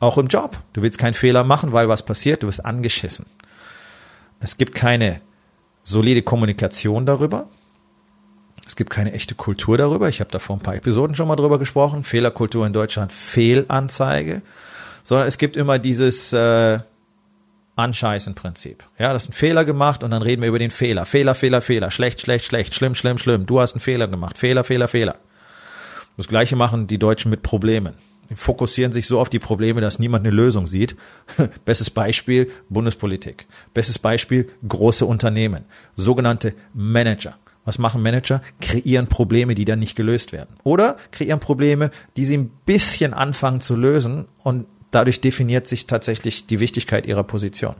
Auch 0.00 0.18
im 0.18 0.26
Job. 0.26 0.56
Du 0.72 0.82
willst 0.82 0.98
keinen 0.98 1.14
Fehler 1.14 1.44
machen, 1.44 1.72
weil 1.72 1.88
was 1.88 2.02
passiert, 2.02 2.42
du 2.42 2.48
wirst 2.48 2.64
angeschissen. 2.64 3.26
Es 4.40 4.56
gibt 4.56 4.74
keine 4.74 5.20
solide 5.84 6.22
Kommunikation 6.22 7.06
darüber. 7.06 7.46
Es 8.66 8.74
gibt 8.74 8.90
keine 8.90 9.12
echte 9.12 9.36
Kultur 9.36 9.78
darüber. 9.78 10.08
Ich 10.08 10.18
habe 10.18 10.30
da 10.32 10.40
vor 10.40 10.56
ein 10.56 10.62
paar 10.62 10.74
Episoden 10.74 11.14
schon 11.14 11.28
mal 11.28 11.36
drüber 11.36 11.60
gesprochen. 11.60 12.02
Fehlerkultur 12.02 12.66
in 12.66 12.72
Deutschland, 12.72 13.12
Fehlanzeige. 13.12 14.42
Sondern 15.04 15.28
es 15.28 15.38
gibt 15.38 15.56
immer 15.56 15.78
dieses, 15.78 16.32
äh, 16.32 16.80
anscheißen 17.76 18.34
Prinzip. 18.34 18.84
Ja, 18.98 19.12
das 19.12 19.24
ist 19.24 19.30
ein 19.30 19.34
Fehler 19.34 19.64
gemacht 19.64 20.04
und 20.04 20.10
dann 20.10 20.22
reden 20.22 20.42
wir 20.42 20.48
über 20.48 20.58
den 20.58 20.70
Fehler. 20.70 21.06
Fehler, 21.06 21.34
Fehler, 21.34 21.62
Fehler. 21.62 21.90
Schlecht, 21.90 22.20
schlecht, 22.20 22.44
schlecht. 22.44 22.74
Schlimm, 22.74 22.94
schlimm, 22.94 23.18
schlimm. 23.18 23.46
Du 23.46 23.60
hast 23.60 23.74
einen 23.74 23.80
Fehler 23.80 24.08
gemacht. 24.08 24.38
Fehler, 24.38 24.64
Fehler, 24.64 24.88
Fehler. 24.88 25.16
Das 26.16 26.28
gleiche 26.28 26.56
machen 26.56 26.86
die 26.86 26.98
Deutschen 26.98 27.30
mit 27.30 27.42
Problemen. 27.42 27.94
Die 28.28 28.34
fokussieren 28.34 28.92
sich 28.92 29.06
so 29.06 29.20
auf 29.20 29.28
die 29.28 29.38
Probleme, 29.38 29.80
dass 29.80 29.98
niemand 29.98 30.26
eine 30.26 30.34
Lösung 30.34 30.66
sieht. 30.66 30.96
Bestes 31.64 31.90
Beispiel 31.90 32.50
Bundespolitik. 32.68 33.46
Bestes 33.74 33.98
Beispiel 33.98 34.50
große 34.66 35.06
Unternehmen. 35.06 35.64
Sogenannte 35.94 36.54
Manager. 36.74 37.36
Was 37.64 37.78
machen 37.78 38.02
Manager? 38.02 38.42
Kreieren 38.60 39.06
Probleme, 39.06 39.54
die 39.54 39.64
dann 39.64 39.78
nicht 39.78 39.96
gelöst 39.96 40.32
werden. 40.32 40.56
Oder 40.64 40.96
kreieren 41.12 41.40
Probleme, 41.40 41.90
die 42.16 42.24
sie 42.24 42.36
ein 42.36 42.50
bisschen 42.66 43.14
anfangen 43.14 43.60
zu 43.60 43.76
lösen 43.76 44.26
und 44.42 44.66
dadurch 44.92 45.20
definiert 45.20 45.66
sich 45.66 45.88
tatsächlich 45.88 46.46
die 46.46 46.60
Wichtigkeit 46.60 47.06
ihrer 47.06 47.24
Position. 47.24 47.74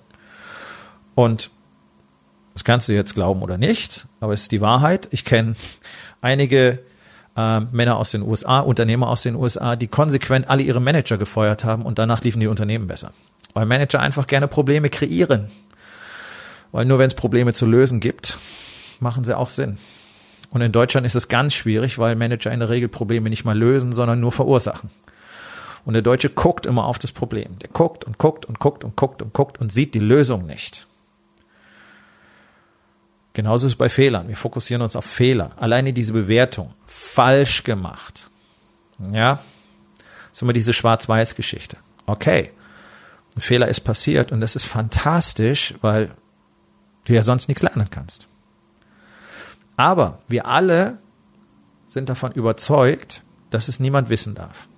Und 1.14 1.50
das 2.54 2.64
kannst 2.64 2.88
du 2.88 2.92
jetzt 2.92 3.14
glauben 3.14 3.42
oder 3.42 3.56
nicht, 3.56 4.06
aber 4.20 4.34
es 4.34 4.42
ist 4.42 4.52
die 4.52 4.60
Wahrheit. 4.60 5.08
Ich 5.12 5.24
kenne 5.24 5.54
einige 6.20 6.80
äh, 7.36 7.60
Männer 7.60 7.96
aus 7.96 8.10
den 8.10 8.22
USA, 8.22 8.60
Unternehmer 8.60 9.08
aus 9.08 9.22
den 9.22 9.36
USA, 9.36 9.76
die 9.76 9.86
konsequent 9.86 10.48
alle 10.50 10.62
ihre 10.62 10.80
Manager 10.80 11.16
gefeuert 11.16 11.64
haben 11.64 11.84
und 11.84 11.98
danach 11.98 12.22
liefen 12.22 12.40
die 12.40 12.46
Unternehmen 12.46 12.86
besser. 12.86 13.12
Weil 13.54 13.66
Manager 13.66 14.00
einfach 14.00 14.26
gerne 14.26 14.48
Probleme 14.48 14.90
kreieren. 14.90 15.50
Weil 16.72 16.86
nur 16.86 16.98
wenn 16.98 17.06
es 17.06 17.14
Probleme 17.14 17.52
zu 17.52 17.66
lösen 17.66 18.00
gibt, 18.00 18.38
machen 19.00 19.24
sie 19.24 19.36
auch 19.36 19.48
Sinn. 19.48 19.76
Und 20.50 20.60
in 20.60 20.72
Deutschland 20.72 21.06
ist 21.06 21.14
es 21.14 21.28
ganz 21.28 21.54
schwierig, 21.54 21.98
weil 21.98 22.16
Manager 22.16 22.52
in 22.52 22.60
der 22.60 22.68
Regel 22.68 22.88
Probleme 22.88 23.30
nicht 23.30 23.44
mal 23.44 23.58
lösen, 23.58 23.92
sondern 23.92 24.20
nur 24.20 24.32
verursachen. 24.32 24.90
Und 25.84 25.94
der 25.94 26.02
Deutsche 26.02 26.30
guckt 26.30 26.66
immer 26.66 26.84
auf 26.84 26.98
das 26.98 27.12
Problem. 27.12 27.58
Der 27.58 27.68
guckt 27.68 28.04
und 28.04 28.18
guckt 28.18 28.44
und 28.44 28.58
guckt 28.58 28.84
und 28.84 28.96
guckt 28.96 29.22
und 29.22 29.32
guckt 29.32 29.60
und 29.60 29.72
sieht 29.72 29.94
die 29.94 30.00
Lösung 30.00 30.46
nicht. 30.46 30.86
Genauso 33.32 33.66
ist 33.66 33.72
es 33.72 33.78
bei 33.78 33.88
Fehlern. 33.88 34.28
Wir 34.28 34.36
fokussieren 34.36 34.82
uns 34.82 34.94
auf 34.94 35.04
Fehler. 35.04 35.50
Alleine 35.56 35.92
diese 35.92 36.12
Bewertung. 36.12 36.74
Falsch 36.86 37.64
gemacht. 37.64 38.30
Ja. 39.10 39.36
Das 40.30 40.38
ist 40.38 40.42
immer 40.42 40.52
diese 40.52 40.72
Schwarz-Weiß-Geschichte. 40.72 41.78
Okay. 42.06 42.50
Ein 43.34 43.40
Fehler 43.40 43.68
ist 43.68 43.80
passiert 43.80 44.32
und 44.32 44.40
das 44.40 44.54
ist 44.54 44.64
fantastisch, 44.64 45.74
weil 45.80 46.14
du 47.04 47.14
ja 47.14 47.22
sonst 47.22 47.48
nichts 47.48 47.62
lernen 47.62 47.88
kannst. 47.90 48.28
Aber 49.76 50.20
wir 50.28 50.46
alle 50.46 50.98
sind 51.86 52.08
davon 52.08 52.32
überzeugt, 52.32 53.22
dass 53.50 53.68
es 53.68 53.80
niemand 53.80 54.10
wissen 54.10 54.34
darf. 54.34 54.68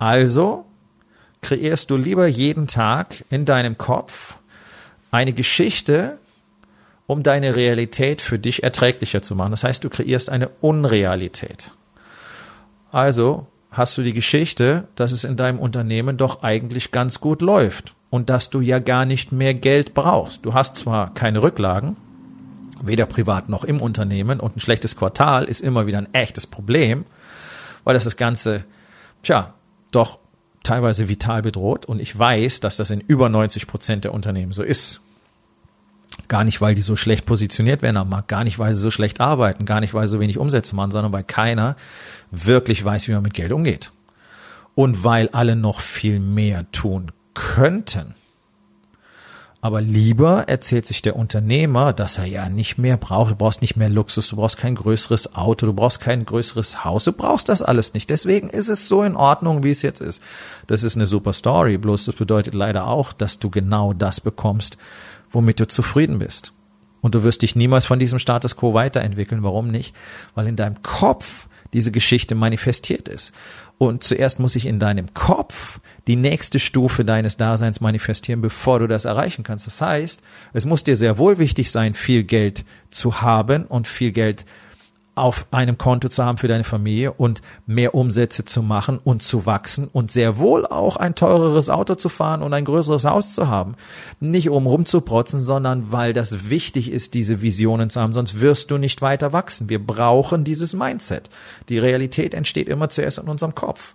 Also 0.00 0.64
kreierst 1.42 1.90
du 1.90 1.96
lieber 1.96 2.26
jeden 2.26 2.66
Tag 2.66 3.22
in 3.28 3.44
deinem 3.44 3.76
Kopf 3.76 4.38
eine 5.10 5.34
Geschichte, 5.34 6.18
um 7.06 7.22
deine 7.22 7.54
Realität 7.54 8.22
für 8.22 8.38
dich 8.38 8.62
erträglicher 8.62 9.20
zu 9.20 9.34
machen. 9.34 9.50
Das 9.50 9.62
heißt, 9.62 9.84
du 9.84 9.90
kreierst 9.90 10.30
eine 10.30 10.48
Unrealität. 10.62 11.72
Also 12.90 13.46
hast 13.70 13.98
du 13.98 14.02
die 14.02 14.14
Geschichte, 14.14 14.88
dass 14.96 15.12
es 15.12 15.24
in 15.24 15.36
deinem 15.36 15.58
Unternehmen 15.58 16.16
doch 16.16 16.42
eigentlich 16.42 16.92
ganz 16.92 17.20
gut 17.20 17.42
läuft 17.42 17.94
und 18.08 18.30
dass 18.30 18.48
du 18.48 18.62
ja 18.62 18.78
gar 18.78 19.04
nicht 19.04 19.32
mehr 19.32 19.52
Geld 19.52 19.92
brauchst. 19.92 20.46
Du 20.46 20.54
hast 20.54 20.76
zwar 20.78 21.12
keine 21.12 21.42
Rücklagen, 21.42 21.98
weder 22.80 23.04
privat 23.04 23.50
noch 23.50 23.64
im 23.64 23.82
Unternehmen 23.82 24.40
und 24.40 24.56
ein 24.56 24.60
schlechtes 24.60 24.96
Quartal 24.96 25.44
ist 25.44 25.60
immer 25.60 25.86
wieder 25.86 25.98
ein 25.98 26.14
echtes 26.14 26.46
Problem, 26.46 27.04
weil 27.84 27.92
das 27.92 28.04
das 28.04 28.16
Ganze, 28.16 28.64
tja, 29.22 29.52
doch 29.90 30.18
teilweise 30.62 31.08
vital 31.08 31.42
bedroht. 31.42 31.86
Und 31.86 32.00
ich 32.00 32.16
weiß, 32.16 32.60
dass 32.60 32.76
das 32.76 32.90
in 32.90 33.00
über 33.00 33.28
90 33.28 33.66
Prozent 33.66 34.04
der 34.04 34.14
Unternehmen 34.14 34.52
so 34.52 34.62
ist. 34.62 35.00
Gar 36.28 36.44
nicht, 36.44 36.60
weil 36.60 36.74
die 36.74 36.82
so 36.82 36.96
schlecht 36.96 37.24
positioniert 37.24 37.82
werden 37.82 37.96
am 37.96 38.08
Markt, 38.08 38.28
gar 38.28 38.44
nicht, 38.44 38.58
weil 38.58 38.74
sie 38.74 38.80
so 38.80 38.90
schlecht 38.90 39.20
arbeiten, 39.20 39.64
gar 39.64 39.80
nicht, 39.80 39.94
weil 39.94 40.06
sie 40.06 40.12
so 40.12 40.20
wenig 40.20 40.38
Umsätze 40.38 40.74
machen, 40.76 40.90
sondern 40.90 41.12
weil 41.12 41.24
keiner 41.24 41.76
wirklich 42.30 42.84
weiß, 42.84 43.08
wie 43.08 43.12
man 43.12 43.22
mit 43.22 43.34
Geld 43.34 43.52
umgeht. 43.52 43.92
Und 44.74 45.02
weil 45.02 45.28
alle 45.30 45.56
noch 45.56 45.80
viel 45.80 46.20
mehr 46.20 46.70
tun 46.72 47.10
könnten. 47.34 48.14
Aber 49.62 49.82
lieber 49.82 50.48
erzählt 50.48 50.86
sich 50.86 51.02
der 51.02 51.16
Unternehmer, 51.16 51.92
dass 51.92 52.16
er 52.16 52.24
ja 52.24 52.48
nicht 52.48 52.78
mehr 52.78 52.96
braucht. 52.96 53.32
Du 53.32 53.36
brauchst 53.36 53.60
nicht 53.60 53.76
mehr 53.76 53.90
Luxus, 53.90 54.28
du 54.28 54.36
brauchst 54.36 54.56
kein 54.56 54.74
größeres 54.74 55.34
Auto, 55.34 55.66
du 55.66 55.74
brauchst 55.74 56.00
kein 56.00 56.24
größeres 56.24 56.82
Haus, 56.82 57.04
du 57.04 57.12
brauchst 57.12 57.50
das 57.50 57.60
alles 57.60 57.92
nicht. 57.92 58.08
Deswegen 58.08 58.48
ist 58.48 58.70
es 58.70 58.88
so 58.88 59.02
in 59.02 59.16
Ordnung, 59.16 59.62
wie 59.62 59.70
es 59.70 59.82
jetzt 59.82 60.00
ist. 60.00 60.22
Das 60.66 60.82
ist 60.82 60.96
eine 60.96 61.06
super 61.06 61.34
Story. 61.34 61.76
Bloß 61.76 62.06
das 62.06 62.14
bedeutet 62.14 62.54
leider 62.54 62.86
auch, 62.86 63.12
dass 63.12 63.38
du 63.38 63.50
genau 63.50 63.92
das 63.92 64.22
bekommst, 64.22 64.78
womit 65.30 65.60
du 65.60 65.66
zufrieden 65.66 66.20
bist. 66.20 66.54
Und 67.02 67.14
du 67.14 67.22
wirst 67.22 67.42
dich 67.42 67.54
niemals 67.54 67.84
von 67.84 67.98
diesem 67.98 68.18
Status 68.18 68.56
quo 68.56 68.72
weiterentwickeln. 68.72 69.42
Warum 69.42 69.68
nicht? 69.68 69.94
Weil 70.34 70.46
in 70.46 70.56
deinem 70.56 70.82
Kopf 70.82 71.48
diese 71.72 71.92
Geschichte 71.92 72.34
manifestiert 72.34 73.08
ist. 73.08 73.32
Und 73.78 74.04
zuerst 74.04 74.40
muss 74.40 74.56
ich 74.56 74.66
in 74.66 74.78
deinem 74.78 75.14
Kopf 75.14 75.80
die 76.06 76.16
nächste 76.16 76.58
Stufe 76.58 77.04
deines 77.04 77.36
Daseins 77.36 77.80
manifestieren, 77.80 78.42
bevor 78.42 78.78
du 78.78 78.86
das 78.86 79.04
erreichen 79.04 79.42
kannst. 79.42 79.66
Das 79.66 79.80
heißt, 79.80 80.22
es 80.52 80.64
muss 80.66 80.84
dir 80.84 80.96
sehr 80.96 81.18
wohl 81.18 81.38
wichtig 81.38 81.70
sein, 81.70 81.94
viel 81.94 82.24
Geld 82.24 82.64
zu 82.90 83.22
haben 83.22 83.64
und 83.64 83.86
viel 83.86 84.12
Geld 84.12 84.44
auf 85.20 85.46
einem 85.50 85.76
Konto 85.76 86.08
zu 86.08 86.24
haben 86.24 86.38
für 86.38 86.48
deine 86.48 86.64
Familie 86.64 87.12
und 87.12 87.42
mehr 87.66 87.94
Umsätze 87.94 88.46
zu 88.46 88.62
machen 88.62 88.98
und 89.04 89.22
zu 89.22 89.44
wachsen 89.44 89.86
und 89.92 90.10
sehr 90.10 90.38
wohl 90.38 90.64
auch 90.64 90.96
ein 90.96 91.14
teureres 91.14 91.68
Auto 91.68 91.94
zu 91.94 92.08
fahren 92.08 92.40
und 92.40 92.54
ein 92.54 92.64
größeres 92.64 93.04
Haus 93.04 93.34
zu 93.34 93.48
haben. 93.48 93.74
Nicht 94.18 94.48
um 94.48 94.66
rumzuprotzen, 94.66 95.40
sondern 95.40 95.92
weil 95.92 96.14
das 96.14 96.48
wichtig 96.48 96.90
ist, 96.90 97.12
diese 97.12 97.42
Visionen 97.42 97.90
zu 97.90 98.00
haben, 98.00 98.14
sonst 98.14 98.40
wirst 98.40 98.70
du 98.70 98.78
nicht 98.78 99.02
weiter 99.02 99.34
wachsen. 99.34 99.68
Wir 99.68 99.84
brauchen 99.84 100.42
dieses 100.42 100.72
Mindset. 100.72 101.28
Die 101.68 101.78
Realität 101.78 102.32
entsteht 102.32 102.66
immer 102.66 102.88
zuerst 102.88 103.18
in 103.18 103.28
unserem 103.28 103.54
Kopf. 103.54 103.94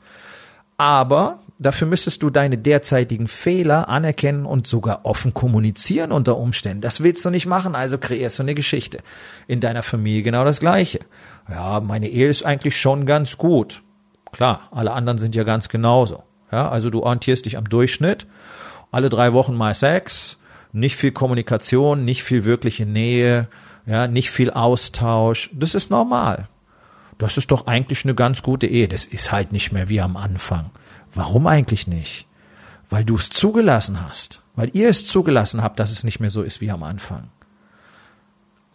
Aber 0.78 1.40
dafür 1.60 1.88
müsstest 1.88 2.24
du 2.24 2.30
deine 2.30 2.58
derzeitigen 2.58 3.28
Fehler 3.28 3.90
anerkennen 3.90 4.46
und 4.46 4.68
sogar 4.68 5.06
offen 5.06 5.34
kommunizieren 5.34 6.12
unter 6.12 6.38
Umständen. 6.38 6.82
Das 6.82 7.02
willst 7.02 7.24
du 7.26 7.30
nicht 7.30 7.46
machen, 7.46 7.76
also 7.76 7.98
kreierst 7.98 8.40
du 8.40 8.44
eine 8.44 8.56
Geschichte. 8.56 9.00
In 9.48 9.60
deiner 9.60 9.84
Familie 9.84 10.24
genau 10.24 10.44
das 10.44 10.60
Gleiche. 10.60 11.00
Ja, 11.50 11.80
meine 11.80 12.10
Ehe 12.10 12.28
ist 12.28 12.46
eigentlich 12.46 12.80
schon 12.80 13.06
ganz 13.06 13.38
gut. 13.38 13.82
Klar, 14.32 14.68
alle 14.72 14.92
anderen 14.92 15.18
sind 15.18 15.36
ja 15.36 15.44
ganz 15.44 15.70
genauso. 15.70 16.24
Ja, 16.52 16.70
also 16.70 16.90
du 16.90 17.04
orientierst 17.04 17.46
dich 17.46 17.58
am 17.58 17.70
Durchschnitt. 17.70 18.28
Alle 18.92 19.10
drei 19.10 19.34
Wochen 19.34 19.56
mal 19.56 19.76
Sex, 19.76 20.38
nicht 20.72 20.96
viel 20.96 21.12
Kommunikation, 21.12 22.06
nicht 22.06 22.24
viel 22.24 22.46
wirkliche 22.46 22.86
Nähe, 22.86 23.48
ja, 23.86 24.08
nicht 24.08 24.32
viel 24.32 24.52
Austausch. 24.52 25.50
Das 25.54 25.76
ist 25.76 25.90
normal. 25.90 26.48
Das 27.18 27.38
ist 27.38 27.52
doch 27.52 27.68
eigentlich 27.68 28.04
eine 28.04 28.16
ganz 28.16 28.42
gute 28.42 28.68
Ehe. 28.68 28.88
Das 28.88 29.06
ist 29.06 29.32
halt 29.32 29.52
nicht 29.52 29.72
mehr 29.72 29.90
wie 29.90 30.02
am 30.02 30.18
Anfang. 30.18 30.72
Warum 31.16 31.48
eigentlich 31.48 31.88
nicht? 31.88 32.28
Weil 32.90 33.04
du 33.04 33.16
es 33.16 33.30
zugelassen 33.30 34.06
hast. 34.06 34.42
Weil 34.56 34.70
ihr 34.74 34.90
es 34.90 35.06
zugelassen 35.06 35.64
habt, 35.64 35.80
dass 35.80 35.92
es 35.92 36.04
nicht 36.04 36.20
mehr 36.20 36.30
so 36.30 36.44
ist 36.44 36.62
wie 36.62 36.70
am 36.70 36.84
Anfang. 36.84 37.30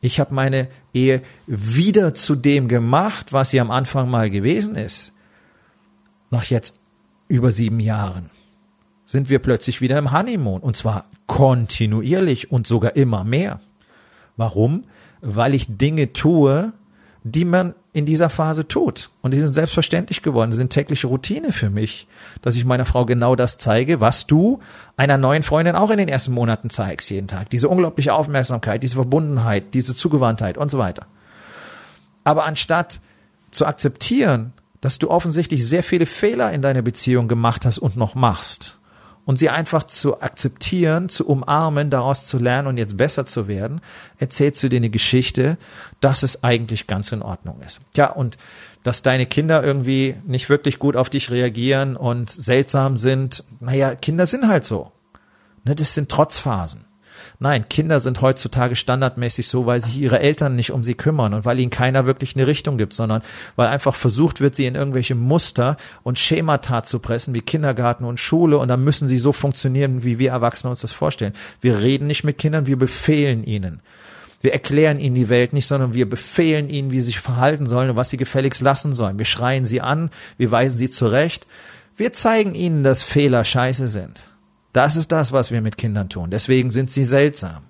Ich 0.01 0.19
habe 0.19 0.35
meine 0.35 0.69
Ehe 0.95 1.23
wieder 1.47 2.15
zu 2.15 2.35
dem 2.35 2.69
gemacht, 2.69 3.33
was 3.33 3.51
sie 3.51 3.61
am 3.61 3.71
Anfang 3.71 4.11
mal 4.11 4.31
gewesen 4.31 4.75
ist. 4.75 5.13
Nach 6.31 6.45
jetzt 6.45 6.77
über 7.29 7.53
sieben 7.53 7.81
Jahren 7.81 8.31
sind 9.05 9.29
wir 9.29 9.41
plötzlich 9.41 9.81
wieder 9.81 9.99
im 9.99 10.13
Honeymoon. 10.13 10.63
Und 10.63 10.77
zwar 10.77 11.05
kontinuierlich 11.27 12.51
und 12.51 12.67
sogar 12.67 12.97
immer 12.97 13.25
mehr. 13.25 13.61
Warum? 14.37 14.85
Weil 15.21 15.55
ich 15.55 15.67
Dinge 15.69 16.13
tue, 16.13 16.73
die 17.23 17.45
man 17.45 17.75
in 17.93 18.07
dieser 18.07 18.31
Phase 18.31 18.67
tut. 18.67 19.11
Und 19.21 19.33
die 19.33 19.41
sind 19.41 19.53
selbstverständlich 19.53 20.23
geworden, 20.23 20.51
die 20.51 20.57
sind 20.57 20.71
tägliche 20.71 21.07
Routine 21.07 21.53
für 21.53 21.71
mich, 21.71 22.07
dass 22.41 22.57
ich 22.57 22.65
meiner 22.65 22.85
Frau 22.85 23.05
genau 23.05 23.37
das 23.37 23.59
zeige, 23.59 24.01
was 24.01 24.27
du 24.27 24.61
einer 24.97 25.19
neuen 25.19 25.43
Freundin 25.43 25.75
auch 25.75 25.91
in 25.91 25.99
den 25.99 26.09
ersten 26.09 26.33
Monaten 26.33 26.71
zeigst, 26.71 27.11
jeden 27.11 27.29
Tag. 27.29 27.51
Diese 27.51 27.69
unglaubliche 27.69 28.15
Aufmerksamkeit, 28.15 28.83
diese 28.83 28.97
Verbundenheit, 28.97 29.75
diese 29.75 29.97
Zugewandtheit 29.97 30.57
und 30.57 30.71
so 30.71 30.79
weiter. 30.79 31.07
Aber 32.25 32.45
anstatt 32.45 33.01
zu 33.51 33.67
akzeptieren, 33.67 34.53
dass 34.81 34.99
du 34.99 35.11
offensichtlich 35.11 35.67
sehr 35.67 35.83
viele 35.83 36.07
Fehler 36.07 36.53
in 36.53 36.63
deiner 36.63 36.83
Beziehung 36.83 37.29
gemacht 37.29 37.67
hast 37.67 37.79
und 37.79 37.97
noch 37.97 38.15
machst, 38.15 38.79
und 39.31 39.37
sie 39.37 39.49
einfach 39.49 39.85
zu 39.85 40.23
akzeptieren, 40.23 41.09
zu 41.09 41.25
umarmen, 41.25 41.89
daraus 41.89 42.27
zu 42.27 42.37
lernen 42.37 42.67
und 42.67 42.79
jetzt 42.79 42.97
besser 42.97 43.27
zu 43.27 43.47
werden, 43.47 43.81
erzählst 44.19 44.61
du 44.61 44.69
dir 44.69 44.79
eine 44.79 44.91
Geschichte, 44.91 45.57
dass 46.01 46.25
es 46.25 46.43
eigentlich 46.43 46.89
ganz 46.89 47.13
in 47.13 47.23
Ordnung 47.23 47.61
ist. 47.65 47.81
Ja, 47.95 48.11
und 48.11 48.39
dass 48.83 49.03
deine 49.03 49.27
Kinder 49.27 49.63
irgendwie 49.63 50.17
nicht 50.27 50.49
wirklich 50.49 50.81
gut 50.81 50.97
auf 50.97 51.11
dich 51.11 51.31
reagieren 51.31 51.95
und 51.95 52.29
seltsam 52.29 52.97
sind, 52.97 53.45
naja, 53.61 53.95
Kinder 53.95 54.27
sind 54.27 54.49
halt 54.49 54.65
so. 54.65 54.91
Ne, 55.63 55.77
das 55.77 55.95
sind 55.95 56.09
Trotzphasen. 56.09 56.85
Nein, 57.39 57.69
Kinder 57.69 58.01
sind 58.01 58.21
heutzutage 58.21 58.77
standardmäßig 58.77 59.49
so, 59.49 59.67
weil 59.67 59.81
sich 59.81 59.99
ihre 59.99 60.21
Eltern 60.21 60.57
nicht 60.57 60.73
um 60.73 60.85
sie 60.85 60.95
kümmern 60.95 61.35
und 61.35 61.45
weil 61.45 61.59
ihnen 61.61 61.71
keiner 61.71 62.07
wirklich 62.07 62.37
eine 62.37 62.47
Richtung 62.47 62.79
gibt, 62.79 62.95
sondern 62.95 63.23
weil 63.57 63.69
einfach 63.69 63.95
versucht 63.95 64.41
wird, 64.41 64.55
sie 64.55 64.67
in 64.67 64.75
irgendwelche 64.75 65.15
Muster 65.15 65.77
und 66.03 66.19
Schemata 66.19 66.83
zu 66.83 66.99
pressen, 66.99 67.35
wie 67.35 67.41
Kindergarten 67.41 68.05
und 68.05 68.21
Schule, 68.21 68.59
und 68.59 68.69
dann 68.69 68.85
müssen 68.85 69.09
sie 69.09 69.19
so 69.19 69.33
funktionieren, 69.33 70.05
wie 70.05 70.19
wir 70.19 70.31
Erwachsene 70.31 70.71
uns 70.71 70.81
das 70.81 70.93
vorstellen. 70.93 71.35
Wir 71.61 71.81
reden 71.81 72.07
nicht 72.07 72.25
mit 72.25 72.39
Kindern, 72.39 72.67
wir 72.67 72.79
befehlen 72.79 73.45
ihnen. 73.45 73.81
Wir 74.43 74.53
erklären 74.53 74.99
ihnen 74.99 75.15
die 75.15 75.29
Welt 75.29 75.53
nicht, 75.53 75.67
sondern 75.67 75.93
wir 75.93 76.09
befehlen 76.09 76.69
ihnen, 76.71 76.91
wie 76.91 77.01
sie 77.01 77.07
sich 77.07 77.21
verhalten 77.21 77.67
sollen 77.67 77.91
und 77.91 77.97
was 77.97 78.09
sie 78.09 78.17
gefälligst 78.17 78.63
lassen 78.63 78.93
sollen. 78.95 79.19
Wir 79.19 79.27
schreien 79.27 79.67
sie 79.67 79.81
an, 79.81 80.11
wir 80.39 80.51
weisen 80.51 80.79
sie 80.79 80.89
zurecht. 80.89 81.47
Wir 81.97 82.13
zeigen 82.15 82.55
ihnen, 82.55 82.83
dass 82.83 83.03
Fehler 83.03 83.45
scheiße 83.45 83.89
sind. 83.89 84.30
Das 84.73 84.97
ist 84.97 85.13
das, 85.13 85.33
was 85.33 85.51
wir 85.51 85.61
mit 85.61 85.77
Kindern 85.77 86.09
tun. 86.09 86.31
Deswegen 86.31 86.71
sind 86.71 86.91
sie 86.91 87.05
seltsam. 87.05 87.65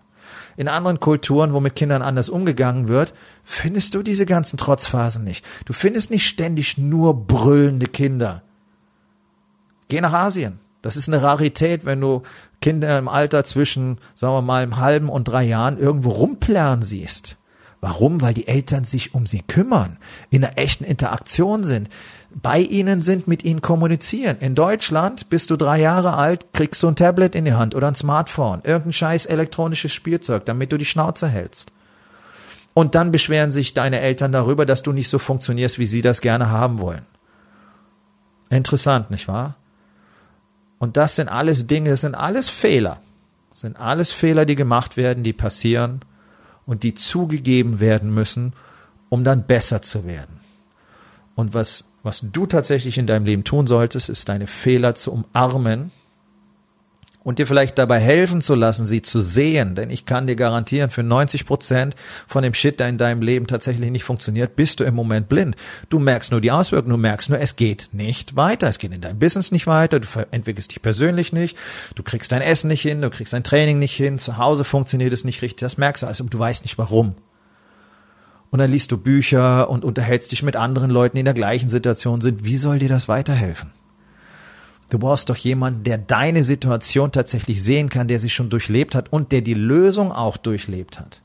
In 0.56 0.68
anderen 0.68 1.00
Kulturen, 1.00 1.54
wo 1.54 1.60
mit 1.60 1.74
Kindern 1.74 2.02
anders 2.02 2.28
umgegangen 2.28 2.88
wird, 2.88 3.14
findest 3.44 3.94
du 3.94 4.02
diese 4.02 4.26
ganzen 4.26 4.58
Trotzphasen 4.58 5.24
nicht. 5.24 5.44
Du 5.64 5.72
findest 5.72 6.10
nicht 6.10 6.26
ständig 6.26 6.76
nur 6.76 7.26
brüllende 7.26 7.86
Kinder. 7.86 8.42
Geh 9.88 10.00
nach 10.00 10.12
Asien. 10.12 10.58
Das 10.82 10.96
ist 10.96 11.08
eine 11.08 11.22
Rarität, 11.22 11.84
wenn 11.84 12.00
du 12.00 12.22
Kinder 12.60 12.98
im 12.98 13.08
Alter 13.08 13.44
zwischen, 13.44 13.98
sagen 14.14 14.34
wir 14.34 14.42
mal, 14.42 14.62
einem 14.62 14.78
halben 14.78 15.08
und 15.08 15.24
drei 15.24 15.44
Jahren 15.44 15.78
irgendwo 15.78 16.10
rumplärren 16.10 16.82
siehst. 16.82 17.38
Warum? 17.80 18.20
Weil 18.20 18.34
die 18.34 18.48
Eltern 18.48 18.84
sich 18.84 19.14
um 19.14 19.26
sie 19.26 19.42
kümmern, 19.42 19.98
in 20.28 20.44
einer 20.44 20.58
echten 20.58 20.84
Interaktion 20.84 21.64
sind 21.64 21.88
bei 22.34 22.60
ihnen 22.60 23.02
sind, 23.02 23.26
mit 23.26 23.44
ihnen 23.44 23.60
kommunizieren. 23.60 24.38
In 24.40 24.54
Deutschland 24.54 25.28
bist 25.30 25.50
du 25.50 25.56
drei 25.56 25.80
Jahre 25.80 26.14
alt, 26.14 26.52
kriegst 26.52 26.82
du 26.82 26.88
ein 26.88 26.96
Tablet 26.96 27.34
in 27.34 27.44
die 27.44 27.54
Hand 27.54 27.74
oder 27.74 27.88
ein 27.88 27.94
Smartphone, 27.94 28.60
irgendein 28.62 28.92
scheiß 28.92 29.26
elektronisches 29.26 29.92
Spielzeug, 29.92 30.44
damit 30.44 30.72
du 30.72 30.78
die 30.78 30.84
Schnauze 30.84 31.28
hältst. 31.28 31.72
Und 32.72 32.94
dann 32.94 33.10
beschweren 33.10 33.50
sich 33.50 33.74
deine 33.74 34.00
Eltern 34.00 34.30
darüber, 34.30 34.64
dass 34.64 34.82
du 34.82 34.92
nicht 34.92 35.08
so 35.08 35.18
funktionierst, 35.18 35.78
wie 35.78 35.86
sie 35.86 36.02
das 36.02 36.20
gerne 36.20 36.50
haben 36.50 36.78
wollen. 36.78 37.04
Interessant, 38.48 39.10
nicht 39.10 39.26
wahr? 39.26 39.56
Und 40.78 40.96
das 40.96 41.16
sind 41.16 41.28
alles 41.28 41.66
Dinge, 41.66 41.90
das 41.90 42.02
sind 42.02 42.14
alles 42.14 42.48
Fehler. 42.48 42.98
Das 43.50 43.60
sind 43.60 43.78
alles 43.78 44.12
Fehler, 44.12 44.44
die 44.46 44.54
gemacht 44.54 44.96
werden, 44.96 45.24
die 45.24 45.32
passieren 45.32 46.00
und 46.64 46.84
die 46.84 46.94
zugegeben 46.94 47.80
werden 47.80 48.14
müssen, 48.14 48.52
um 49.08 49.24
dann 49.24 49.46
besser 49.46 49.82
zu 49.82 50.06
werden. 50.06 50.40
Und 51.34 51.52
was 51.52 51.89
was 52.02 52.24
du 52.32 52.46
tatsächlich 52.46 52.98
in 52.98 53.06
deinem 53.06 53.24
Leben 53.24 53.44
tun 53.44 53.66
solltest, 53.66 54.08
ist 54.08 54.28
deine 54.28 54.46
Fehler 54.46 54.94
zu 54.94 55.12
umarmen 55.12 55.90
und 57.22 57.38
dir 57.38 57.46
vielleicht 57.46 57.78
dabei 57.78 58.00
helfen 58.00 58.40
zu 58.40 58.54
lassen, 58.54 58.86
sie 58.86 59.02
zu 59.02 59.20
sehen. 59.20 59.74
Denn 59.74 59.90
ich 59.90 60.06
kann 60.06 60.26
dir 60.26 60.36
garantieren, 60.36 60.90
für 60.90 61.02
90 61.02 61.46
Prozent 61.46 61.94
von 62.26 62.42
dem 62.42 62.54
Shit, 62.54 62.80
der 62.80 62.88
in 62.88 62.98
deinem 62.98 63.22
Leben 63.22 63.46
tatsächlich 63.46 63.90
nicht 63.90 64.04
funktioniert, 64.04 64.56
bist 64.56 64.80
du 64.80 64.84
im 64.84 64.94
Moment 64.94 65.28
blind. 65.28 65.56
Du 65.88 65.98
merkst 65.98 66.30
nur 66.30 66.40
die 66.40 66.50
Auswirkungen, 66.50 66.92
du 66.92 66.96
merkst 66.96 67.30
nur, 67.30 67.38
es 67.38 67.56
geht 67.56 67.90
nicht 67.92 68.36
weiter. 68.36 68.68
Es 68.68 68.78
geht 68.78 68.92
in 68.92 69.00
deinem 69.00 69.18
Business 69.18 69.52
nicht 69.52 69.66
weiter, 69.66 70.00
du 70.00 70.08
entwickelst 70.30 70.70
dich 70.70 70.82
persönlich 70.82 71.32
nicht, 71.32 71.56
du 71.94 72.02
kriegst 72.02 72.32
dein 72.32 72.42
Essen 72.42 72.68
nicht 72.68 72.82
hin, 72.82 73.02
du 73.02 73.10
kriegst 73.10 73.32
dein 73.32 73.44
Training 73.44 73.78
nicht 73.78 73.94
hin, 73.94 74.18
zu 74.18 74.38
Hause 74.38 74.64
funktioniert 74.64 75.12
es 75.12 75.24
nicht 75.24 75.42
richtig, 75.42 75.60
das 75.60 75.76
merkst 75.76 76.02
du 76.02 76.06
alles 76.06 76.20
und 76.20 76.32
du 76.32 76.38
weißt 76.38 76.64
nicht 76.64 76.78
warum 76.78 77.14
und 78.50 78.58
dann 78.58 78.70
liest 78.70 78.92
du 78.92 78.98
Bücher 78.98 79.70
und 79.70 79.84
unterhältst 79.84 80.32
dich 80.32 80.42
mit 80.42 80.56
anderen 80.56 80.90
Leuten, 80.90 81.16
die 81.16 81.20
in 81.20 81.26
der 81.26 81.34
gleichen 81.34 81.68
Situation 81.68 82.20
sind. 82.20 82.44
Wie 82.44 82.56
soll 82.56 82.78
dir 82.78 82.88
das 82.88 83.08
weiterhelfen? 83.08 83.70
Du 84.90 84.98
brauchst 84.98 85.30
doch 85.30 85.36
jemanden, 85.36 85.84
der 85.84 85.98
deine 85.98 86.42
Situation 86.42 87.12
tatsächlich 87.12 87.62
sehen 87.62 87.88
kann, 87.88 88.08
der 88.08 88.18
sie 88.18 88.28
schon 88.28 88.50
durchlebt 88.50 88.96
hat 88.96 89.12
und 89.12 89.30
der 89.30 89.40
die 89.40 89.54
Lösung 89.54 90.10
auch 90.10 90.36
durchlebt 90.36 90.98
hat. 90.98 91.22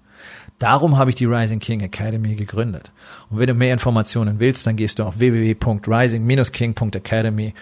Darum 0.59 0.97
habe 0.97 1.09
ich 1.09 1.15
die 1.15 1.25
Rising 1.25 1.59
King 1.59 1.81
Academy 1.81 2.35
gegründet. 2.35 2.91
Und 3.29 3.39
wenn 3.39 3.47
du 3.47 3.55
mehr 3.55 3.73
Informationen 3.73 4.39
willst, 4.39 4.65
dann 4.67 4.77
gehst 4.77 4.99
du 4.99 5.03
auf 5.03 5.19
www.rising-king.academy. 5.19 7.53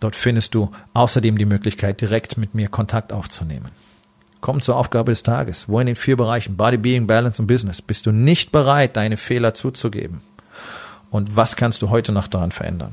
Dort 0.00 0.16
findest 0.16 0.54
du 0.54 0.70
außerdem 0.92 1.38
die 1.38 1.46
Möglichkeit, 1.46 2.02
direkt 2.02 2.36
mit 2.36 2.54
mir 2.54 2.68
Kontakt 2.68 3.10
aufzunehmen. 3.12 3.70
Komm 4.40 4.60
zur 4.60 4.76
Aufgabe 4.76 5.12
des 5.12 5.22
Tages. 5.22 5.68
Wo 5.68 5.80
in 5.80 5.86
den 5.86 5.96
vier 5.96 6.16
Bereichen 6.16 6.56
Body, 6.56 6.76
Being, 6.76 7.06
Balance 7.06 7.40
und 7.40 7.46
Business 7.46 7.82
bist 7.82 8.06
du 8.06 8.12
nicht 8.12 8.52
bereit, 8.52 8.96
deine 8.96 9.16
Fehler 9.16 9.54
zuzugeben? 9.54 10.20
Und 11.10 11.36
was 11.36 11.56
kannst 11.56 11.82
du 11.82 11.90
heute 11.90 12.12
noch 12.12 12.28
daran 12.28 12.50
verändern? 12.50 12.92